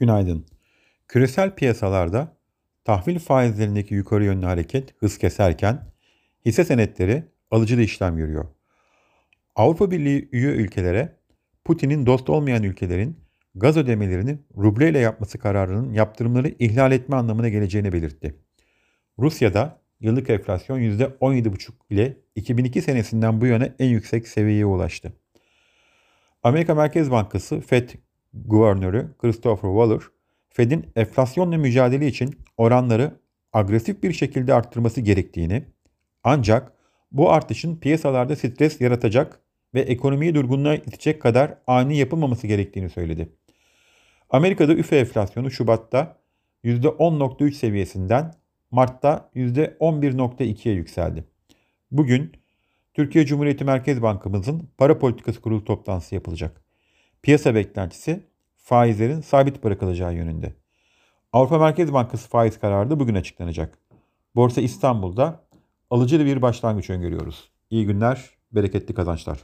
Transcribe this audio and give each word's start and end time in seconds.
Günaydın. 0.00 0.46
Küresel 1.08 1.54
piyasalarda 1.54 2.36
tahvil 2.84 3.18
faizlerindeki 3.18 3.94
yukarı 3.94 4.24
yönlü 4.24 4.46
hareket 4.46 4.94
hız 4.98 5.18
keserken 5.18 5.92
hisse 6.46 6.64
senetleri 6.64 7.24
alıcıda 7.50 7.82
işlem 7.82 8.16
görüyor. 8.16 8.44
Avrupa 9.56 9.90
Birliği 9.90 10.28
üye 10.32 10.50
ülkelere 10.50 11.16
Putin'in 11.64 12.06
dost 12.06 12.30
olmayan 12.30 12.62
ülkelerin 12.62 13.18
gaz 13.54 13.76
ödemelerini 13.76 14.38
rubleyle 14.56 14.98
yapması 14.98 15.38
kararının 15.38 15.92
yaptırımları 15.92 16.48
ihlal 16.58 16.92
etme 16.92 17.16
anlamına 17.16 17.48
geleceğini 17.48 17.92
belirtti. 17.92 18.34
Rusya'da 19.18 19.80
yıllık 20.00 20.30
enflasyon 20.30 20.78
%17,5 20.78 21.70
ile 21.90 22.16
2002 22.34 22.82
senesinden 22.82 23.40
bu 23.40 23.46
yana 23.46 23.68
en 23.78 23.88
yüksek 23.88 24.28
seviyeye 24.28 24.66
ulaştı. 24.66 25.12
Amerika 26.42 26.74
Merkez 26.74 27.10
Bankası 27.10 27.60
Fed 27.60 27.90
Guvernörü 28.34 29.14
Christopher 29.18 29.68
Waller, 29.68 30.00
Fed'in 30.48 30.86
enflasyonla 30.96 31.58
mücadele 31.58 32.06
için 32.06 32.38
oranları 32.56 33.20
agresif 33.52 34.02
bir 34.02 34.12
şekilde 34.12 34.54
arttırması 34.54 35.00
gerektiğini, 35.00 35.64
ancak 36.24 36.72
bu 37.12 37.30
artışın 37.30 37.76
piyasalarda 37.76 38.36
stres 38.36 38.80
yaratacak 38.80 39.40
ve 39.74 39.80
ekonomiyi 39.80 40.34
durgunluğa 40.34 40.74
itecek 40.74 41.22
kadar 41.22 41.54
ani 41.66 41.96
yapılmaması 41.96 42.46
gerektiğini 42.46 42.90
söyledi. 42.90 43.28
Amerika'da 44.30 44.74
üfe 44.74 44.98
enflasyonu 44.98 45.50
Şubat'ta 45.50 46.20
%10.3 46.64 47.52
seviyesinden 47.52 48.34
Mart'ta 48.70 49.30
%11.2'ye 49.34 50.74
yükseldi. 50.74 51.24
Bugün 51.90 52.32
Türkiye 52.94 53.26
Cumhuriyeti 53.26 53.64
Merkez 53.64 54.02
Bankamızın 54.02 54.68
para 54.78 54.98
politikası 54.98 55.40
kurulu 55.40 55.64
toplantısı 55.64 56.14
yapılacak. 56.14 56.64
Piyasa 57.22 57.54
beklentisi 57.54 58.20
faizlerin 58.70 59.20
sabit 59.20 59.64
bırakılacağı 59.64 60.14
yönünde. 60.14 60.52
Avrupa 61.32 61.58
Merkez 61.58 61.92
Bankası 61.92 62.28
faiz 62.28 62.60
kararı 62.60 62.90
da 62.90 63.00
bugün 63.00 63.14
açıklanacak. 63.14 63.78
Borsa 64.34 64.60
İstanbul'da 64.60 65.44
alıcılı 65.90 66.24
bir 66.24 66.42
başlangıç 66.42 66.90
öngörüyoruz. 66.90 67.50
İyi 67.70 67.86
günler, 67.86 68.30
bereketli 68.52 68.94
kazançlar. 68.94 69.38